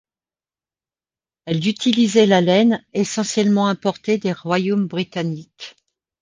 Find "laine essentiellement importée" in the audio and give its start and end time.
2.41-4.17